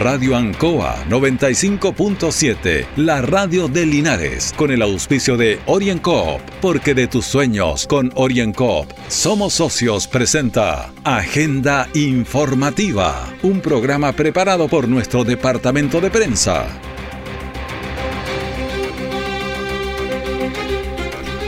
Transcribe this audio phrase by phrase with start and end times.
[0.00, 7.26] Radio Ancoa 95.7, la radio de Linares, con el auspicio de OrienCoop, porque de tus
[7.26, 16.10] sueños con OrienCoop somos socios presenta Agenda Informativa, un programa preparado por nuestro departamento de
[16.10, 16.66] prensa.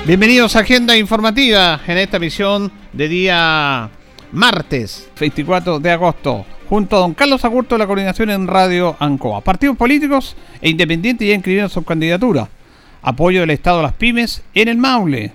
[0.04, 3.90] Bienvenidos a Agenda Informativa en esta emisión de día
[4.30, 9.42] martes 24 de agosto junto a don Carlos Agurto de la coordinación en Radio Ancoa.
[9.42, 12.48] Partidos políticos e independientes ya inscribieron su candidatura.
[13.02, 15.32] Apoyo del Estado a las pymes en el Maule.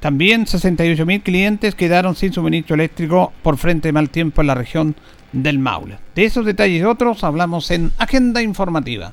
[0.00, 4.96] También 68.000 clientes quedaron sin suministro eléctrico por frente de mal tiempo en la región
[5.30, 5.98] del Maule.
[6.16, 9.12] De esos detalles y otros hablamos en Agenda Informativa.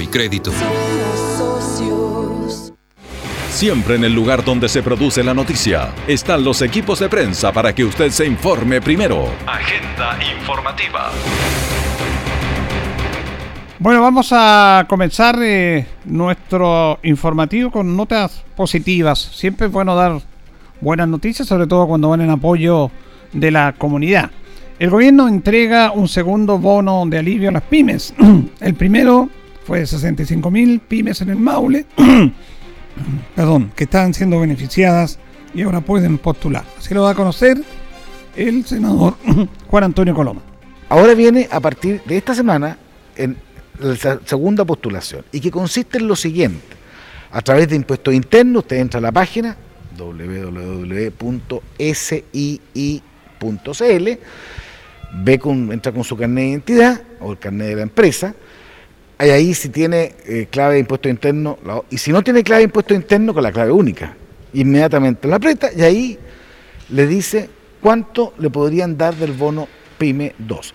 [0.01, 0.51] y Crédito.
[3.49, 7.73] Siempre en el lugar donde se produce la noticia están los equipos de prensa para
[7.75, 9.25] que usted se informe primero.
[9.45, 11.11] Agenda informativa.
[13.77, 19.19] Bueno, vamos a comenzar eh, nuestro informativo con notas positivas.
[19.19, 20.21] Siempre es bueno dar
[20.81, 22.91] buenas noticias, sobre todo cuando van en apoyo
[23.33, 24.31] de la comunidad.
[24.79, 28.13] El gobierno entrega un segundo bono de alivio a las pymes.
[28.61, 29.29] El primero
[29.71, 31.85] fue de 65 mil pymes en el Maule,
[33.37, 35.17] perdón, que están siendo beneficiadas
[35.53, 36.65] y ahora pueden postular.
[36.77, 37.57] Así lo va a conocer
[38.35, 39.15] el senador
[39.69, 40.41] Juan Antonio Coloma.
[40.89, 42.77] Ahora viene a partir de esta semana
[43.15, 43.37] en
[43.79, 46.75] la segunda postulación y que consiste en lo siguiente.
[47.31, 49.55] A través de impuestos internos, usted entra a la página
[49.97, 50.91] www.sii.cl
[55.13, 58.33] ve con, entra con su carnet de identidad o el carnet de la empresa,
[59.29, 61.57] ahí si tiene eh, clave de impuesto interno,
[61.89, 64.15] y si no tiene clave de impuesto interno, con la clave única.
[64.53, 66.19] Inmediatamente la aprieta y ahí
[66.89, 67.49] le dice
[67.79, 69.67] cuánto le podrían dar del bono
[69.97, 70.73] PYME 2.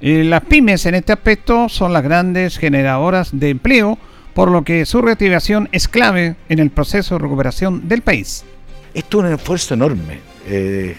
[0.00, 3.98] las pymes en este aspecto son las grandes generadoras de empleo,
[4.34, 8.44] por lo que su reactivación es clave en el proceso de recuperación del país.
[8.92, 10.18] Esto es un esfuerzo enorme.
[10.46, 10.94] Eh,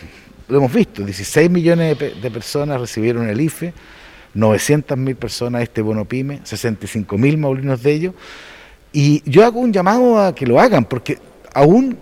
[0.48, 3.74] lo hemos visto, 16 millones de, personas recibieron el IFE,
[4.36, 8.14] 900 mil personas este bono PYME, 65 mil maulinos de ellos,
[8.94, 11.18] y yo hago un llamado a que lo hagan, porque
[11.54, 11.98] aún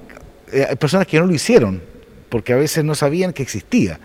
[0.52, 1.82] eh, hay personas que no lo hicieron,
[2.30, 4.00] porque a veces no sabían que existía.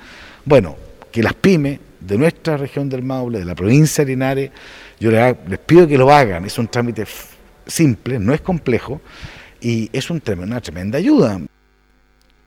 [0.44, 0.76] Bueno,
[1.10, 4.50] que las pymes de nuestra región del Maule, de la provincia de Linares,
[5.00, 7.04] yo les, les pido que lo hagan, es un trámite
[7.66, 9.00] simple, no es complejo,
[9.60, 11.40] y es un, una tremenda ayuda.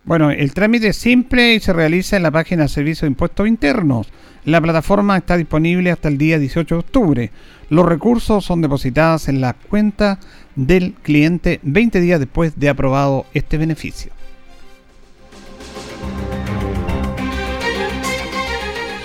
[0.03, 4.07] Bueno, el trámite es simple y se realiza en la página Servicio de Impuestos Internos.
[4.45, 7.31] La plataforma está disponible hasta el día 18 de octubre.
[7.69, 10.17] Los recursos son depositados en la cuenta
[10.55, 14.11] del cliente 20 días después de aprobado este beneficio.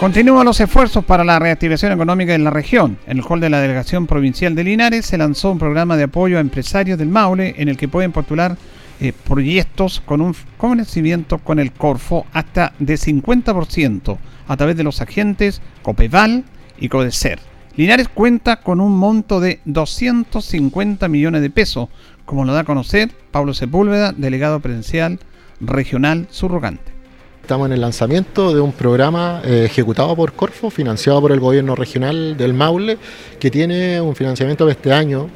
[0.00, 2.98] Continúan los esfuerzos para la reactivación económica en la región.
[3.06, 6.38] En el hall de la Delegación Provincial de Linares se lanzó un programa de apoyo
[6.38, 8.56] a empresarios del Maule en el que pueden postular
[9.00, 14.18] eh, proyectos con un conocimiento con el Corfo hasta de 50%
[14.48, 16.44] a través de los agentes Copeval
[16.78, 17.38] y Codecer.
[17.76, 21.90] Linares cuenta con un monto de 250 millones de pesos,
[22.24, 25.18] como lo da a conocer Pablo Sepúlveda, delegado presidencial
[25.60, 26.96] regional subrogante.
[27.42, 31.76] Estamos en el lanzamiento de un programa eh, ejecutado por Corfo, financiado por el gobierno
[31.76, 32.98] regional del Maule,
[33.38, 35.28] que tiene un financiamiento de este año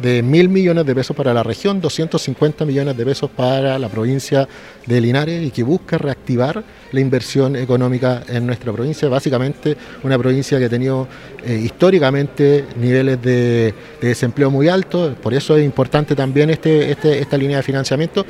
[0.00, 4.48] de mil millones de pesos para la región, 250 millones de pesos para la provincia
[4.86, 6.62] de Linares y que busca reactivar
[6.92, 11.08] la inversión económica en nuestra provincia, básicamente una provincia que ha tenido
[11.44, 17.36] eh, históricamente niveles de, desempleo muy altos, por eso es importante también este, este, esta
[17.36, 18.26] línea de financiamiento.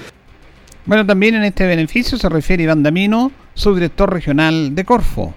[0.87, 5.35] Bueno, también en este beneficio se refiere Iván Damino, subdirector regional de Corfo.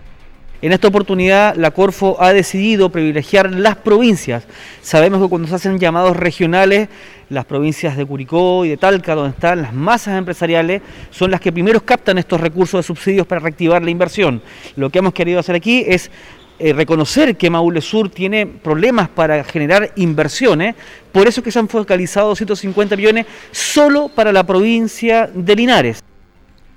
[0.59, 4.48] En esta oportunidad, la Corfo ha decidido privilegiar las provincias.
[4.81, 6.89] Sabemos que cuando se hacen llamados regionales,
[7.30, 10.81] las provincias de Curicó y de Talca, donde están las masas empresariales,
[11.12, 14.42] son las que primero captan estos recursos de subsidios para reactivar la inversión.
[14.75, 16.09] Lo que hemos querido hacer aquí es
[16.57, 20.74] eh, reconocer que Maule Sur tiene problemas para generar inversiones,
[21.12, 26.06] por eso que se han focalizado 250 millones solo para la provincia de Linares.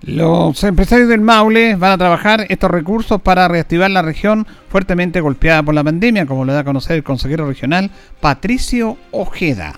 [0.02, 5.62] Los empresarios del Maule van a trabajar estos recursos para reactivar la región fuertemente golpeada
[5.62, 9.74] por la pandemia, como lo da a conocer el consejero regional Patricio Ojeda.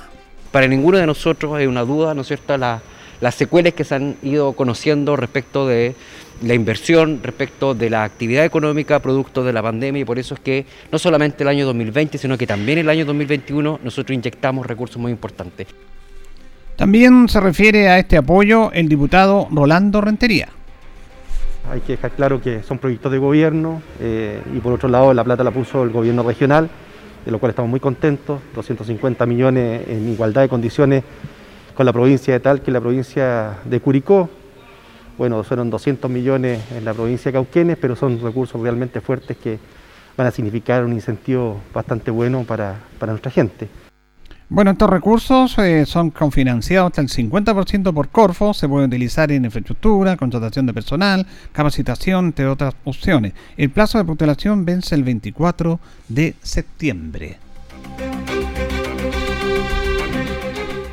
[0.53, 4.17] Para ninguno de nosotros hay una duda, ¿no es cierto?, las secuelas que se han
[4.23, 5.97] ido conociendo respecto de
[6.41, 10.41] la inversión, respecto de la actividad económica producto de la pandemia y por eso es
[10.41, 14.99] que no solamente el año 2020, sino que también el año 2021 nosotros inyectamos recursos
[14.99, 15.67] muy importantes.
[16.77, 20.49] También se refiere a este apoyo el diputado Rolando Rentería.
[21.71, 25.23] Hay que dejar claro que son proyectos de gobierno eh, y por otro lado la
[25.23, 26.69] plata la puso el gobierno regional,
[27.25, 31.05] de lo cual estamos muy contentos, 250 millones en igualdad de condiciones
[31.75, 34.29] con la provincia de Talque y la provincia de Curicó.
[35.19, 39.59] Bueno, fueron 200 millones en la provincia de Cauquenes, pero son recursos realmente fuertes que
[40.17, 43.69] van a significar un incentivo bastante bueno para, para nuestra gente.
[44.55, 49.47] Bueno, estos recursos eh, son confinanciados hasta el 50% por Corfo, se pueden utilizar en
[49.47, 53.33] infraestructura, contratación de personal, capacitación, entre otras opciones.
[53.57, 57.39] El plazo de postulación vence el 24 de septiembre.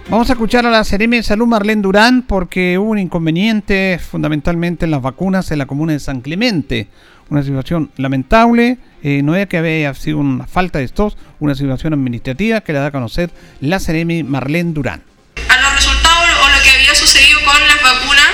[0.10, 4.86] Vamos a escuchar a la Seremi de Salud Marlene Durán porque hubo un inconveniente fundamentalmente
[4.86, 6.88] en las vacunas en la comuna de San Clemente
[7.30, 8.78] una situación lamentable.
[9.04, 12.82] Eh, no es que había sido una falta de estos, una situación administrativa que la
[12.82, 13.30] da a conocer
[13.62, 15.04] la Ceremi Marlene Durán.
[15.48, 18.32] A los resultados o lo que había sucedido con las vacunas,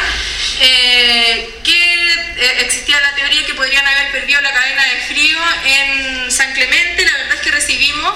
[0.62, 6.31] eh, que eh, existía la teoría que podrían haber perdido la cadena de frío en
[6.31, 8.13] San Clemente, la verdad es que recibimos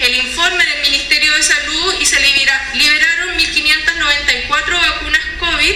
[0.00, 5.74] el informe del Ministerio de Salud y se liberaron 1.594 vacunas COVID,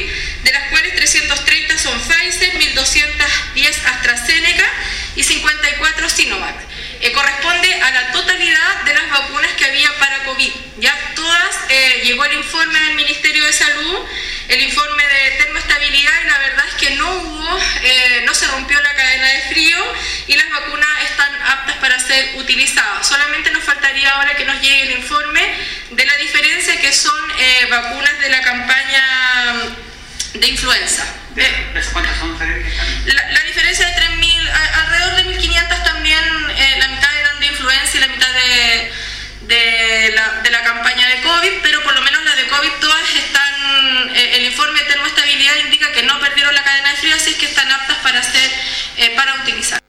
[1.13, 4.67] de las cuales 330 son Pfizer, 1.210 AstraZeneca
[5.15, 6.57] y 54 Sinovac.
[7.01, 10.51] Eh, corresponde a la totalidad de las vacunas que había para COVID.
[10.79, 13.99] Ya todas eh, llegó el informe del Ministerio de Salud,
[14.49, 18.81] el informe de termoestabilidad y la verdad es que no hubo, eh, no se rompió
[18.81, 19.79] la cadena de frío
[20.27, 23.07] y las vacunas están aptas para ser utilizadas.
[23.07, 25.43] Solamente nos faltaría ahora que nos llegue el informe
[25.91, 27.15] de la diferencia que son
[27.71, 29.77] vacunas de la campaña
[30.41, 31.05] de influenza.
[31.93, 32.37] ¿Cuántas son?
[32.39, 34.51] La, la diferencia de 3.000,
[34.85, 36.25] alrededor de 1.500 también,
[36.57, 38.91] eh, la mitad eran de influenza y la mitad de,
[39.55, 43.15] de, la, de la campaña de COVID, pero por lo menos las de COVID todas
[43.15, 47.31] están, eh, el informe de termoestabilidad indica que no perdieron la cadena de frío, así
[47.31, 48.51] es que están aptas para, hacer,
[48.99, 49.81] eh, para utilizar.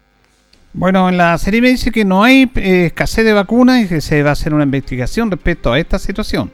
[0.73, 4.21] Bueno, en la serie me dice que no hay escasez de vacunas y que se
[4.21, 6.51] va a hacer una investigación respecto a esta situación.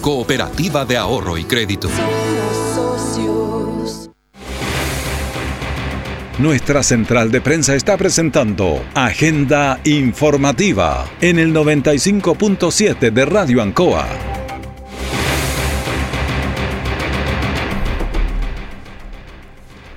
[0.00, 1.88] Cooperativa de Ahorro y Crédito.
[6.38, 14.06] Nuestra central de prensa está presentando Agenda Informativa en el 95.7 de Radio Ancoa.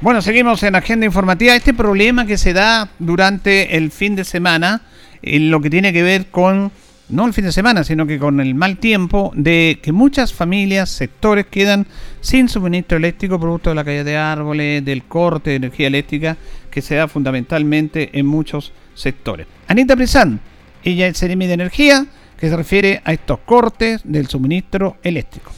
[0.01, 1.55] Bueno, seguimos en Agenda Informativa.
[1.55, 4.81] Este problema que se da durante el fin de semana,
[5.21, 6.71] en lo que tiene que ver con
[7.11, 10.89] no el fin de semana, sino que con el mal tiempo, de que muchas familias,
[10.89, 11.85] sectores quedan
[12.21, 16.37] sin suministro eléctrico producto de la caída de árboles, del corte de energía eléctrica
[16.69, 19.47] que se da fundamentalmente en muchos sectores.
[19.67, 20.39] Anita Brizán,
[20.83, 22.05] ella es Ceremi de Energía,
[22.37, 25.51] que se refiere a estos cortes del suministro eléctrico.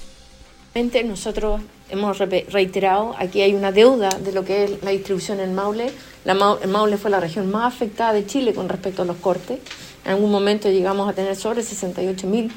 [1.06, 5.92] Nosotros hemos reiterado, aquí hay una deuda de lo que es la distribución en Maule.
[6.26, 9.60] La Maule fue la región más afectada de Chile con respecto a los cortes.
[10.06, 12.52] En algún momento llegamos a tener sobre 68 mil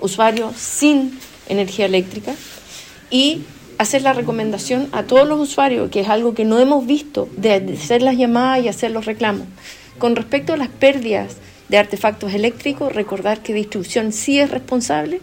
[0.00, 2.34] usuarios sin energía eléctrica.
[3.10, 3.42] Y
[3.78, 7.54] hacer la recomendación a todos los usuarios, que es algo que no hemos visto, de
[7.54, 9.46] hacer las llamadas y hacer los reclamos.
[9.98, 11.36] Con respecto a las pérdidas
[11.68, 15.20] de artefactos eléctricos, recordar que distribución sí es responsable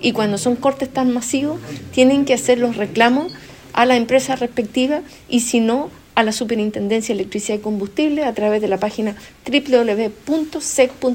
[0.00, 1.60] y cuando son cortes tan masivos
[1.92, 3.32] tienen que hacer los reclamos
[3.72, 8.34] a la empresa respectiva y si no a la Superintendencia de Electricidad y Combustible a
[8.34, 9.14] través de la página
[9.46, 11.06] www.sec.cl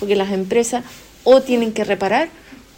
[0.00, 0.82] porque las empresas
[1.24, 2.30] o tienen que reparar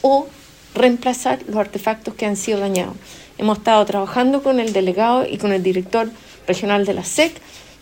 [0.02, 0.26] o
[0.74, 2.96] reemplazar los artefactos que han sido dañados.
[3.38, 6.10] Hemos estado trabajando con el delegado y con el director
[6.48, 7.32] regional de la SEC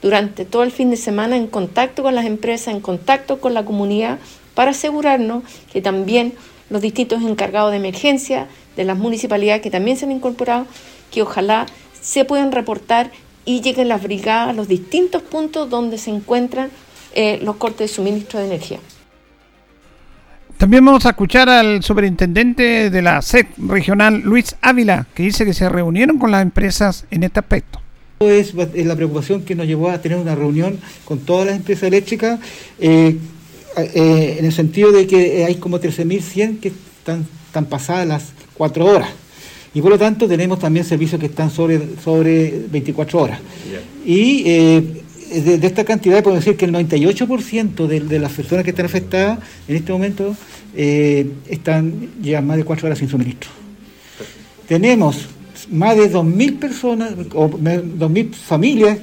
[0.02, 3.64] durante todo el fin de semana en contacto con las empresas, en contacto con la
[3.64, 4.18] comunidad,
[4.54, 5.42] para asegurarnos
[5.72, 6.34] que también
[6.68, 10.66] los distintos encargados de emergencia de las municipalidades que también se han incorporado,
[11.10, 11.64] que ojalá
[12.02, 13.10] se puedan reportar
[13.44, 16.70] y lleguen las brigadas a los distintos puntos donde se encuentran
[17.14, 18.78] eh, los cortes de suministro de energía.
[20.58, 25.52] También vamos a escuchar al superintendente de la SEC regional, Luis Ávila, que dice que
[25.52, 27.80] se reunieron con las empresas en este aspecto.
[28.20, 32.40] Es, la preocupación que nos llevó a tener una reunión con todas las empresas eléctricas,
[32.78, 33.18] eh,
[33.76, 38.86] eh, en el sentido de que hay como 13.100 que están, están pasadas las 4
[38.86, 39.10] horas.
[39.74, 43.40] Y por lo tanto tenemos también servicios que están sobre, sobre 24 horas.
[44.06, 45.02] Y eh,
[45.42, 49.40] de, esta cantidad podemos decir que el 98% de, de, las personas que están afectadas
[49.66, 50.36] en este momento
[50.76, 53.50] eh, están ya más de 4 horas sin suministro.
[54.68, 55.26] Tenemos
[55.70, 58.98] más de 2.000 personas o 2.000 familias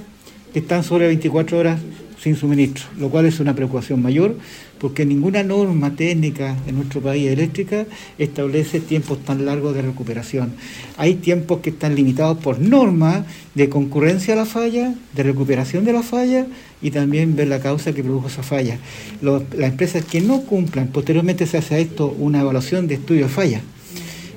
[0.53, 1.79] que están sobre 24 horas
[2.21, 4.35] sin suministro, lo cual es una preocupación mayor
[4.79, 7.85] porque ninguna norma técnica en nuestro país eléctrica
[8.17, 10.53] establece tiempos tan largos de recuperación.
[10.97, 15.93] Hay tiempos que están limitados por norma de concurrencia a la falla, de recuperación de
[15.93, 16.47] la falla
[16.81, 18.79] y también ver la causa que produjo esa falla.
[19.21, 23.29] las empresas que no cumplan, posteriormente se hace a esto una evaluación de estudio de
[23.29, 23.61] falla.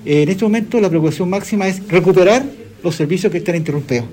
[0.04, 2.44] En este momento la preocupación máxima es recuperar
[2.82, 4.04] los servicios que están interrumpidos.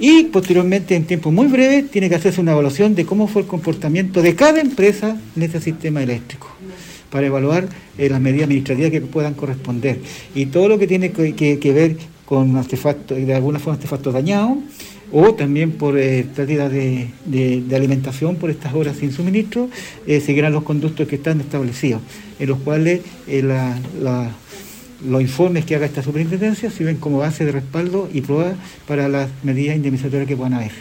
[0.00, 3.48] Y posteriormente, en tiempo muy breve, tiene que hacerse una evaluación de cómo fue el
[3.48, 6.48] comportamiento de cada empresa en este sistema eléctrico
[7.10, 9.98] para evaluar eh, las medidas administrativas que puedan corresponder.
[10.34, 14.58] Y todo lo que tiene que, ver con artefactos, de alguna forma artefactos dañados,
[15.10, 19.68] o también por eh, de, alimentación por estas horas sin suministro,
[20.06, 22.02] eh, seguirán los conductos que están establecidos,
[22.38, 24.30] en los cuales la
[25.06, 28.54] los informes que haga esta superintendencia sirven como base de respaldo y prueba
[28.86, 30.72] para las medidas indemnizatorias que puedan haber.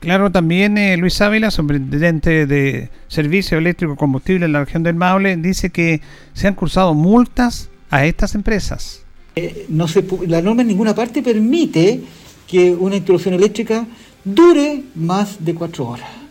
[0.00, 5.36] Claro, también eh, Luis Ávila, superintendente de Servicio Eléctrico Combustible en la región del Maule,
[5.36, 6.02] dice que
[6.34, 9.02] se han cursado multas a estas empresas.
[9.34, 12.02] Eh, no se, la norma en ninguna parte permite
[12.46, 13.86] que una introducción eléctrica
[14.24, 16.23] dure más de cuatro horas.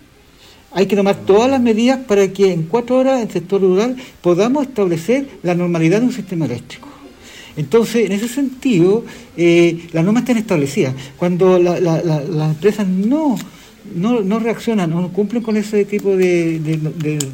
[0.73, 3.95] Hay que tomar todas las medidas para que en cuatro horas en el sector rural
[4.21, 6.89] podamos establecer la normalidad de un sistema eléctrico.
[7.55, 9.03] Entonces, en ese sentido,
[9.37, 10.95] eh, las normas están establecidas.
[11.17, 13.37] Cuando las empresas no
[13.93, 16.61] no, no reaccionan, no cumplen con ese tipo de,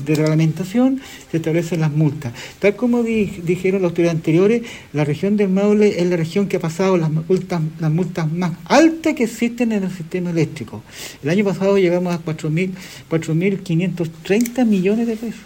[0.08, 2.34] reglamentación, se establecen las multas.
[2.60, 4.64] Tal como dijeron los autoridades anteriores,
[4.94, 8.54] la región del Maule es la región que ha pasado las multas, las multas más
[8.66, 10.82] altas que existen en el sistema eléctrico.
[11.24, 15.42] El año pasado llegamos a 4.530 millones de pesos.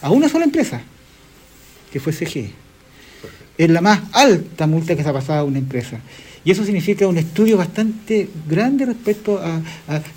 [0.00, 0.80] A una sola empresa,
[1.90, 2.52] que fue CG.
[3.58, 6.00] Es la más alta multa que se ha pasado a una empresa.
[6.44, 9.60] Y eso significa un estudio bastante grande respecto a,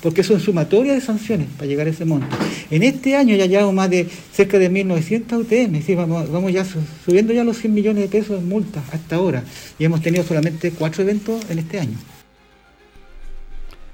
[0.00, 2.34] porque eso es sumatoria de sanciones para llegar a ese monto.
[2.70, 5.94] En este año ya llevamos más de cerca de 1.900 UTM, ¿sí?
[5.94, 6.64] vamos, vamos ya
[7.04, 9.44] subiendo ya los 100 millones de pesos en multas hasta ahora.
[9.78, 11.98] Y hemos tenido solamente cuatro eventos en este año.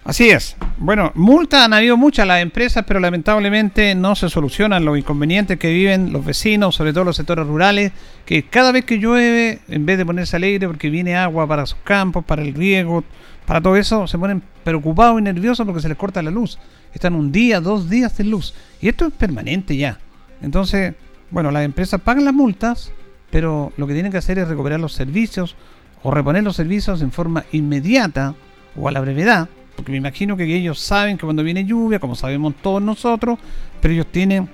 [0.09, 0.57] Así es.
[0.79, 5.71] Bueno, multas han habido muchas las empresas, pero lamentablemente no se solucionan los inconvenientes que
[5.71, 7.93] viven los vecinos, sobre todo los sectores rurales,
[8.25, 11.77] que cada vez que llueve, en vez de ponerse alegre porque viene agua para sus
[11.85, 13.05] campos, para el riego,
[13.45, 16.59] para todo eso, se ponen preocupados y nerviosos porque se les corta la luz.
[16.95, 18.55] Están un día, dos días sin luz.
[18.81, 19.99] Y esto es permanente ya.
[20.41, 20.95] Entonces,
[21.31, 22.93] bueno, las empresas pagan las multas,
[23.31, 25.55] pero lo que tienen que hacer es recuperar los servicios
[26.03, 28.35] o reponer los servicios en forma inmediata
[28.75, 32.17] o a la brevedad porque me imagino que ellos saben que cuando viene lluvia, como
[32.17, 33.39] sabemos todos nosotros,
[33.81, 34.49] pero ellos tienen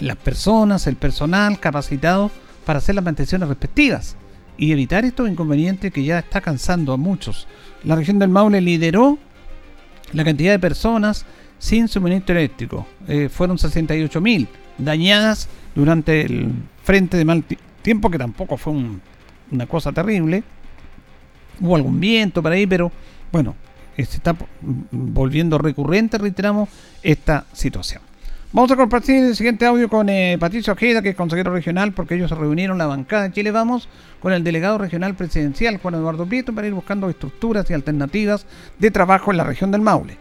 [0.00, 2.30] las personas, el personal capacitado
[2.64, 4.16] para hacer las mantenciones respectivas
[4.56, 7.48] y evitar estos inconvenientes que ya está cansando a muchos.
[7.84, 9.18] La región del Maule lideró
[10.14, 11.26] la cantidad de personas
[11.58, 12.86] sin suministro eléctrico.
[13.08, 16.50] Eh, fueron 68.000 dañadas durante el
[16.82, 17.44] frente de mal
[17.82, 18.72] tiempo, que tampoco fue
[19.50, 20.42] una cosa terrible.
[21.60, 22.90] Hubo algún viento por ahí, pero
[23.30, 23.54] bueno,
[24.04, 24.36] se está
[24.90, 26.68] volviendo recurrente, reiteramos,
[27.02, 28.02] esta situación.
[28.52, 32.16] Vamos a compartir el siguiente audio con eh, Patricio Ojeda, que es consejero regional, porque
[32.16, 33.88] ellos se reunieron la bancada de Chile Vamos
[34.20, 38.46] con el delegado regional presidencial, Juan Eduardo Prieto, para ir buscando estructuras y alternativas
[38.78, 40.18] de trabajo en la región del Maule.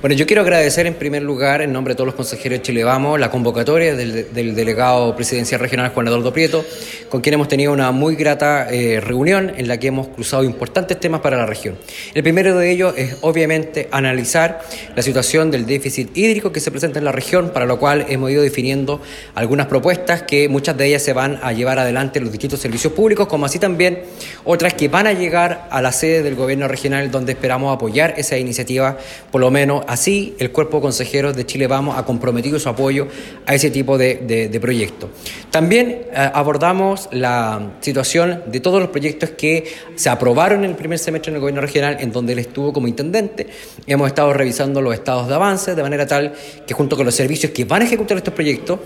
[0.00, 2.82] Bueno, yo quiero agradecer en primer lugar, en nombre de todos los consejeros de Chile
[2.82, 6.64] Vamos, la convocatoria del, delegado presidencial regional Juan Eduardo Prieto,
[7.08, 10.98] con quien hemos tenido una muy grata eh, reunión en la que hemos cruzado importantes
[10.98, 11.78] temas para la región.
[12.14, 14.62] El primero de ellos es obviamente analizar
[14.96, 18.28] la situación del déficit hídrico que se presenta en la región, para lo cual hemos
[18.32, 19.00] ido definiendo
[19.36, 22.92] algunas propuestas que muchas de ellas se van a llevar adelante en los distintos servicios
[22.92, 24.00] públicos, como así también
[24.42, 28.36] otras que van a llegar a la sede del gobierno regional, donde esperamos apoyar esa
[28.36, 28.98] iniciativa,
[29.30, 33.08] por lo menos Así, el Cuerpo de Consejeros de Chile Vamos ha comprometido su apoyo
[33.46, 35.10] a ese tipo de, de, proyectos.
[35.50, 40.98] También eh, abordamos la situación de todos los proyectos que se aprobaron en el primer
[40.98, 43.46] semestre en el gobierno regional, en donde él estuvo como intendente.
[43.86, 46.32] Hemos estado revisando los estados de avance de manera tal
[46.66, 48.78] que junto con los servicios que van a ejecutar estos proyectos,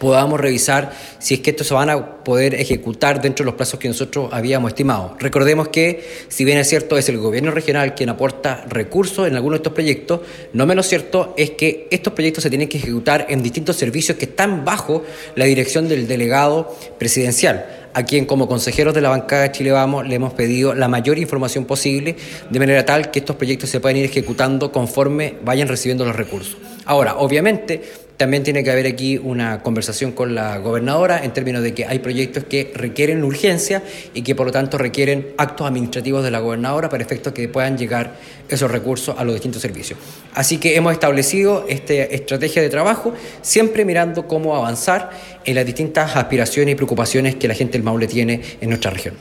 [0.00, 3.78] podamos revisar si es que estos se van a poder ejecutar dentro de los plazos
[3.78, 5.14] que nosotros habíamos estimado.
[5.20, 9.58] Recordemos que, si bien es cierto, es el gobierno regional quien aporta recursos en algunos
[9.58, 10.20] de estos proyectos,
[10.54, 14.24] no menos cierto es que estos proyectos se tienen que ejecutar en distintos servicios que
[14.24, 15.04] están bajo
[15.36, 20.06] la dirección del delegado presidencial a quien como consejeros de la bancada de Chile Vamos
[20.06, 22.16] le hemos pedido la mayor información posible,
[22.48, 26.56] de manera tal que estos proyectos se puedan ir ejecutando conforme vayan recibiendo los recursos.
[26.84, 27.82] Ahora, obviamente,
[28.20, 32.00] también tiene que haber aquí una conversación con la gobernadora en términos de que hay
[32.00, 36.90] proyectos que requieren urgencia y que por lo tanto requieren actos administrativos de la gobernadora
[36.90, 39.98] para efectos que puedan llegar esos recursos a los distintos servicios.
[40.34, 45.08] Así que hemos establecido esta estrategia de trabajo, siempre mirando cómo avanzar
[45.46, 49.14] en las distintas aspiraciones y preocupaciones que la gente del Maule tiene en nuestra región.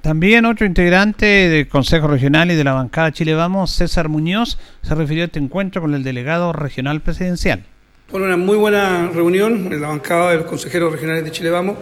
[0.00, 4.94] También otro integrante del Consejo Regional y de la bancada Chile Vamos, César Muñoz, se
[4.94, 7.64] refirió a este encuentro con el delegado regional presidencial.
[8.14, 11.78] Bueno, una muy buena reunión en la bancada de los consejeros regionales de Chile Vamos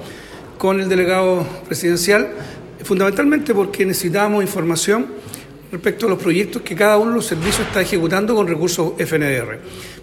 [0.57, 2.31] con el delegado presidencial,
[2.85, 5.09] fundamentalmente porque necesitamos información
[5.71, 9.59] respecto a los proyectos que cada uno de los servicios está ejecutando con recursos FNDR.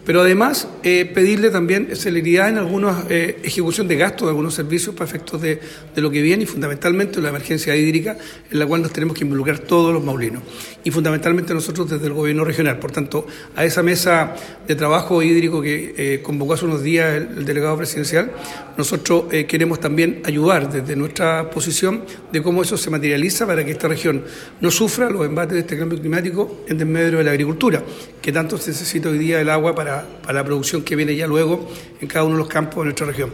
[0.06, 4.96] Pero además, eh, pedirle también celeridad en alguna eh, ejecución de gastos de algunos servicios
[4.96, 5.60] para efectos de,
[5.96, 8.18] lo que viene y fundamentalmente la emergencia hídrica
[8.50, 10.42] en la cual nos tenemos que involucrar todos los maulinos
[10.84, 12.80] y fundamentalmente nosotros desde el gobierno regional.
[12.80, 14.34] Por tanto, a esa mesa
[14.66, 18.32] de trabajo hídrico que eh, convocó hace unos días el, delegado presidencial,
[18.78, 23.90] nosotros queremos también ayudar desde nuestra posición de cómo eso se materializa para que esta
[23.90, 24.24] región
[24.62, 27.84] no sufra los embates de este cambio climático en desmedro de la agricultura,
[28.22, 29.89] que tanto se necesita hoy día el agua para
[30.22, 31.68] para, la producción que viene ya luego
[32.00, 33.32] en cada uno de los campos de nuestra región.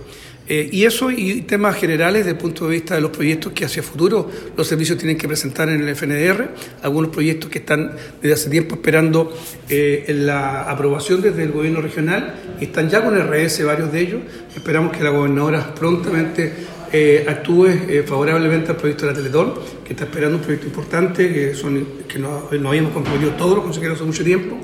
[0.47, 3.65] Eh, y eso y temas generales desde el punto de vista de los proyectos que
[3.65, 6.49] hacia futuro los servicios tienen que presentar en el FNDR,
[6.83, 9.35] algunos proyectos que están desde hace tiempo esperando
[9.67, 14.21] eh, la aprobación desde el gobierno regional y están ya con RS varios de ellos.
[14.55, 16.53] Esperamos que la gobernadora prontamente
[16.93, 21.55] eh, actúe favorablemente al proyecto de la Teletón, que está esperando un proyecto importante, que,
[21.55, 24.57] son, que nos, nos habíamos comprometido todos los consejeros hace mucho tiempo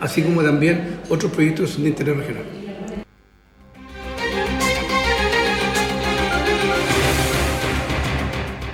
[0.00, 2.44] así como también otros proyectos de interés regional.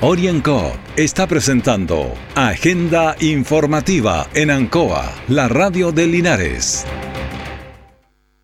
[0.04, 6.84] Orienco está presentando Agenda Informativa en Ancoa, la radio de Linares.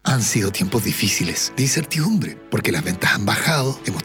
[0.04, 4.04] Han sido tiempos difíciles, de incertidumbre, porque las ventas han bajado, hemos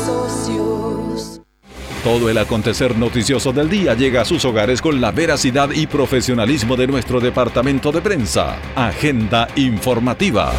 [2.03, 6.75] Todo el acontecer noticioso del día llega a sus hogares con la veracidad y profesionalismo
[6.75, 8.57] de nuestro departamento de prensa.
[8.75, 10.51] Agenda informativa.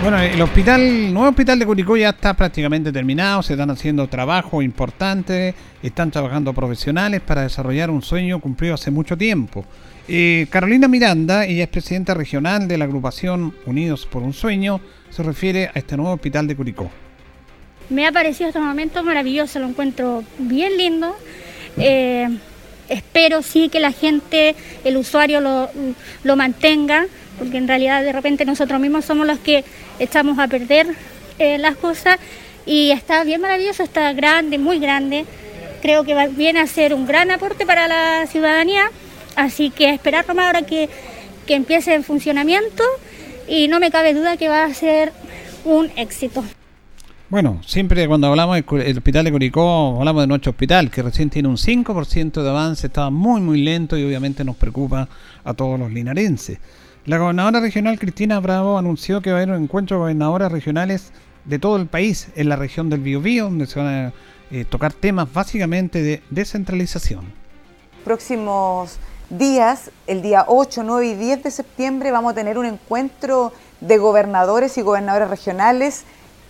[0.00, 4.06] Bueno, el hospital, el nuevo hospital de Curicó ya está prácticamente terminado, se están haciendo
[4.06, 9.64] trabajo importante, están trabajando profesionales para desarrollar un sueño cumplido hace mucho tiempo.
[10.06, 15.24] Eh, Carolina Miranda, ella es presidenta regional de la agrupación Unidos por un Sueño, se
[15.24, 16.88] refiere a este nuevo hospital de Curicó.
[17.90, 21.16] Me ha parecido este momento maravilloso, lo encuentro bien lindo.
[21.78, 22.28] Eh,
[22.88, 25.70] espero sí que la gente, el usuario lo,
[26.24, 27.06] lo, mantenga,
[27.38, 29.64] porque en realidad de repente nosotros mismos somos los que
[29.98, 30.86] echamos a perder
[31.38, 32.18] eh, las cosas.
[32.64, 35.24] Y está bien maravilloso, está grande, muy grande.
[35.80, 38.90] Creo que viene a ser un gran aporte para la ciudadanía.
[39.34, 40.88] Así que esperar nomás ahora que,
[41.46, 42.84] que empiece en funcionamiento
[43.48, 45.12] y no me cabe duda que va a ser
[45.64, 46.44] un éxito.
[47.32, 51.48] Bueno, siempre cuando hablamos del hospital de Curicó, hablamos de nuestro hospital, que recién tiene
[51.48, 55.08] un 5% de avance, estaba muy, muy lento y obviamente nos preocupa
[55.42, 56.58] a todos los linarenses.
[57.06, 61.10] La gobernadora regional Cristina Bravo anunció que va a haber un encuentro de gobernadoras regionales
[61.46, 64.12] de todo el país en la región del Biobío, donde se van a
[64.50, 67.32] eh, tocar temas básicamente de descentralización.
[68.04, 68.98] Próximos
[69.30, 73.96] días, el día 8, 9 y 10 de septiembre, vamos a tener un encuentro de
[73.96, 76.04] gobernadores y gobernadoras regionales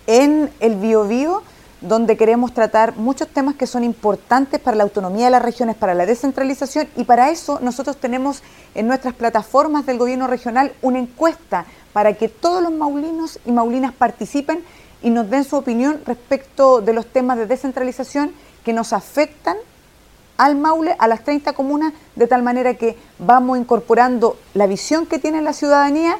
[0.07, 1.43] en el Biobío,
[1.81, 5.93] donde queremos tratar muchos temas que son importantes para la autonomía de las regiones, para
[5.93, 8.41] la descentralización y para eso nosotros tenemos
[8.73, 13.93] en nuestras plataformas del gobierno regional una encuesta para que todos los maulinos y maulinas
[13.93, 14.63] participen
[15.01, 19.57] y nos den su opinión respecto de los temas de descentralización que nos afectan
[20.37, 25.19] al Maule, a las 30 comunas, de tal manera que vamos incorporando la visión que
[25.19, 26.17] tiene la ciudadanía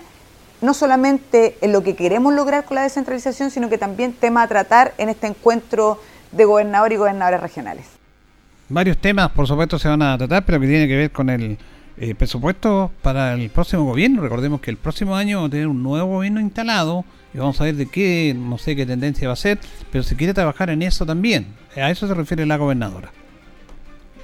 [0.64, 4.48] no solamente en lo que queremos lograr con la descentralización, sino que también tema a
[4.48, 6.00] tratar en este encuentro
[6.32, 7.86] de gobernador y gobernadoras regionales.
[8.70, 11.58] Varios temas, por supuesto, se van a tratar, pero que tiene que ver con el
[11.98, 14.22] eh, presupuesto para el próximo gobierno.
[14.22, 17.66] Recordemos que el próximo año vamos a tener un nuevo gobierno instalado y vamos a
[17.66, 19.60] ver de qué, no sé qué tendencia va a ser,
[19.92, 21.48] pero se quiere trabajar en eso también.
[21.76, 23.12] A eso se refiere la gobernadora.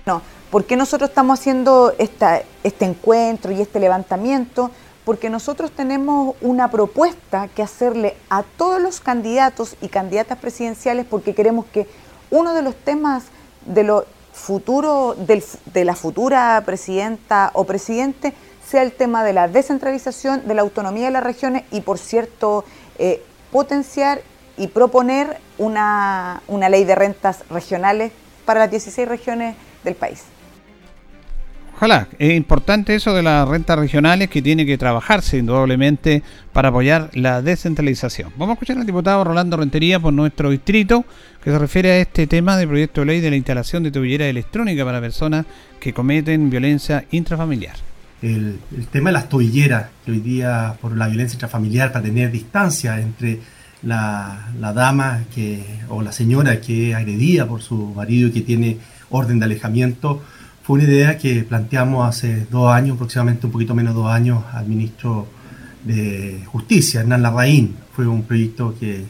[0.05, 4.71] No, ¿por qué nosotros estamos haciendo esta, este encuentro y este levantamiento?
[5.09, 11.33] Porque nosotros tenemos una propuesta que hacerle a todos los candidatos y candidatas presidenciales porque
[11.33, 11.87] queremos que
[12.29, 13.23] uno de los temas
[13.65, 20.47] de lo futuro de la futura presidenta o presidente sea el tema de la descentralización,
[20.47, 22.63] de la autonomía de las regiones y, por cierto,
[22.99, 24.21] eh, potenciar
[24.57, 28.11] y proponer una, una ley de rentas regionales
[28.45, 30.21] para las 16 regiones del país.
[31.79, 37.09] Ojalá, es importante eso de las rentas regionales que tiene que trabajarse indudablemente para apoyar
[37.13, 38.33] la descentralización.
[38.35, 41.05] Vamos a escuchar al diputado Rolando Rentería por nuestro distrito
[41.41, 44.27] que se refiere a este tema del proyecto de ley de la instalación de tubillera
[44.27, 45.45] electrónica para personas
[45.79, 47.77] que cometen violencia intrafamiliar.
[48.21, 48.59] El,
[48.91, 53.39] tema de las tobilleras, que hoy día por la violencia intrafamiliar, para tener distancia entre
[53.83, 58.41] la, la dama que, o la señora que es agredida por su marido y que
[58.41, 58.79] tiene
[59.11, 60.21] orden de alejamiento,
[60.69, 64.43] fue una idea que planteamos hace dos años, aproximadamente un poquito menos de dos años,
[64.53, 65.25] al ministro
[65.83, 67.75] de Justicia, Hernán Larraín.
[67.91, 69.03] Fue un proyecto que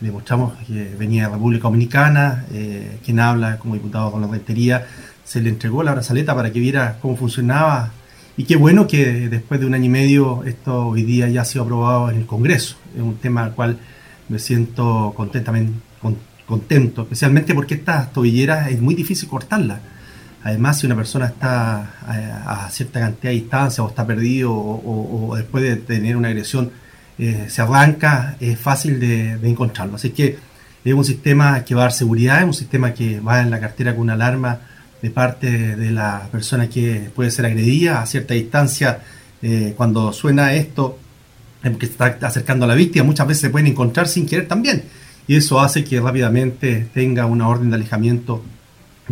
[0.00, 4.86] le mostramos que venía de República Dominicana, eh, quien habla como diputado con la rectoría,
[5.22, 7.90] se le entregó la brazaleta para que viera cómo funcionaba.
[8.38, 11.44] Y qué bueno que después de un año y medio esto hoy día ya ha
[11.44, 12.76] sido aprobado en el Congreso.
[12.96, 13.76] Es un tema al cual
[14.30, 15.74] me siento contentamente,
[16.46, 19.80] contento, especialmente porque estas tobilleras es muy difícil cortarlas
[20.44, 25.34] Además, si una persona está eh, a, cierta cantidad de distancia o está perdido o,
[25.36, 26.70] después de tener una agresión
[27.18, 29.96] eh, se arranca, es fácil de, encontrarlo.
[29.96, 30.38] Así que
[30.84, 33.60] es un sistema que va a dar seguridad, es un sistema que va en la
[33.60, 34.60] cartera con una alarma
[35.00, 39.00] de parte de la persona que puede ser agredida a cierta distancia.
[39.42, 40.98] Eh, cuando suena esto,
[41.78, 44.82] que está acercando a la víctima, muchas veces se pueden encontrar sin querer también.
[45.28, 48.42] Y eso hace que rápidamente tenga una orden de alejamiento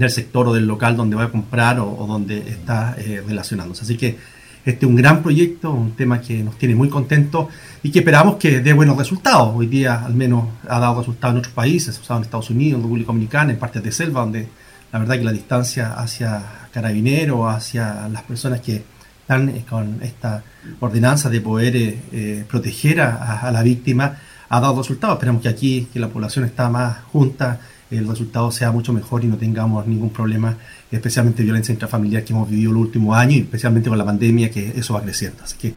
[0.01, 3.83] del sector o del local donde va a comprar o, donde está eh, relacionándose.
[3.85, 4.19] Así que
[4.65, 7.47] este es un gran proyecto, un tema que nos tiene muy contentos
[7.83, 9.53] y que esperamos que dé buenos resultados.
[9.55, 12.83] Hoy día al menos ha dado resultados en otros países, usado en Estados Unidos, en
[12.83, 14.49] República Dominicana, en partes de selva, donde
[14.93, 18.83] la verdad que la distancia hacia carabineros, hacia las personas que
[19.23, 20.43] están eh, con esta
[20.81, 25.15] ordenanza de poder eh, proteger a, la víctima, ha dado resultados.
[25.15, 27.61] Esperamos que aquí, que la población está más junta,
[27.91, 30.57] el resultado sea mucho mejor y no tengamos ningún problema,
[30.91, 34.73] especialmente violencia intrafamiliar que hemos vivido los últimos años y especialmente con la pandemia que
[34.77, 35.43] eso va creciendo.
[35.43, 35.75] Así que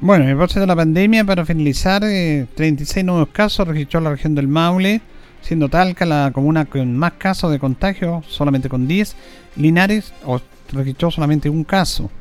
[0.00, 4.10] bueno, en el proceso de la pandemia, para finalizar, 36 eh, nuevos casos registró la
[4.10, 5.00] región del Maule,
[5.42, 9.16] siendo Talca la comuna con más casos de contagio, solamente con 10.
[9.56, 10.12] Linares
[10.70, 12.12] registró solamente un caso.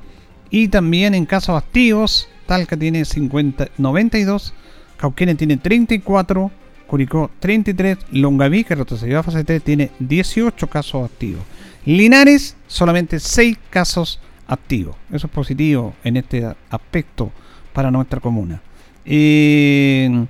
[0.50, 4.56] Y también en casos activos, Talca tiene 50, 92,
[4.98, 6.50] Cauquenes tiene 34,
[6.88, 11.44] Curicó 33, Longaví, que retrocedió a fase 3, tiene 18 casos activos.
[11.86, 14.96] Linares, solamente 6 casos activos.
[15.12, 17.32] Eso es positivo en este aspecto
[17.74, 18.62] para nuestra comuna.
[19.06, 20.26] Eh,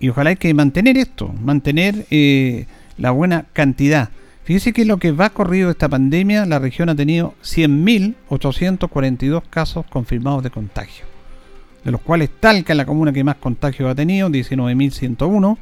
[0.00, 2.64] Y ojalá hay que mantener esto, mantener eh,
[2.96, 4.08] la buena cantidad.
[4.44, 10.42] Fíjese que lo que va corrido esta pandemia, la región ha tenido 100.842 casos confirmados
[10.42, 11.04] de contagio,
[11.84, 15.58] de los cuales Talca es la comuna que más contagio ha tenido, 19.101,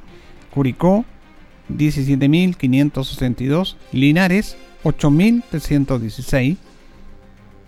[0.59, 1.05] Curicó
[1.73, 6.57] 17.562, Linares 8.316,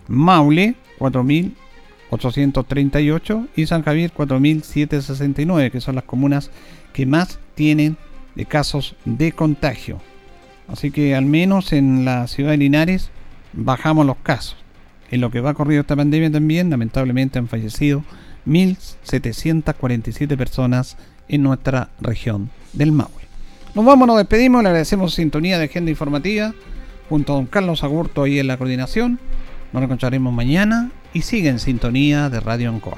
[0.09, 6.51] Maule 4.838 y San Javier 4.769, que son las comunas
[6.91, 7.95] que más tienen
[8.35, 10.01] de casos de contagio.
[10.67, 13.09] Así que al menos en la ciudad de Linares
[13.53, 14.57] bajamos los casos.
[15.11, 18.03] En lo que va corrido esta pandemia también, lamentablemente han fallecido
[18.45, 20.97] 1.747 personas
[21.29, 23.25] en nuestra región del Maule.
[23.73, 26.53] Nos vamos, nos despedimos, le agradecemos sintonía de agenda informativa
[27.09, 29.19] junto a don Carlos Agurto ahí en la coordinación.
[29.73, 32.97] Nos encontraremos mañana y sigue en sintonía de Radio Ancoa.